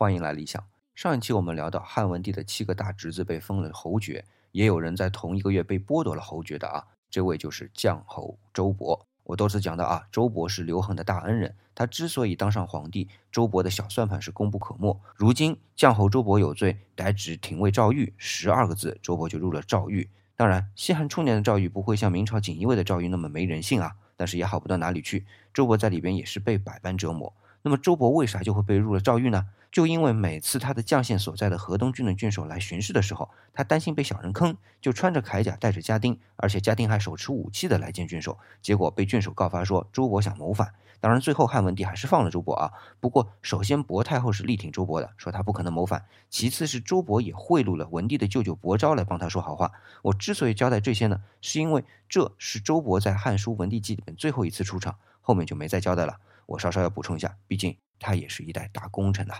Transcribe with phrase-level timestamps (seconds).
[0.00, 0.64] 欢迎来理想。
[0.94, 9.00] 上一期我们聊到汉文帝的七个大侄子被封了侯爵，也有人在同一个月被剥夺了侯爵的啊，这位就是绛侯周勃。
[9.24, 14.96] 我多次讲到啊，周勃是刘恒的大恩人，他之所以当上皇帝，周勃的小算盘是功不可没。
[15.16, 20.08] 如今绛侯周勃有罪，逮旨廷尉赵玉，十二个字，周勃就入了赵狱。
[20.36, 25.26] 当然，西汉初年的赵玉不会像明朝锦衣卫的赵玉那么没人性啊，但是也好不到哪里去。
[25.52, 27.34] 周勃在里边也是被百般折磨。
[27.62, 29.46] 那么周勃为啥就会被入了诏狱呢？
[29.70, 38.38] 就因为每次他的将县所在的河东郡的郡守来巡视的时候，他担心被小人坑，就穿着铠甲，带着家丁，而且家丁还手持武器的来见郡守。
[38.62, 40.72] 结果被郡守告发说周勃想谋反。
[41.00, 42.72] 当然，最后汉文帝还是放了周勃啊。
[42.98, 49.70] 不过，首先薄太后是力挺周勃的，说他不可能谋反；其次是周勃也贿赂了文帝的舅舅薄昭来帮他说好话。
[50.02, 56.16] 我之所以交代这些呢，是因为这是周勃在《汉书文帝纪》里面最后一次出场，后面就没再交代了。
[56.48, 59.34] 我稍稍要补充一下，毕竟他也是一代大功臣呐。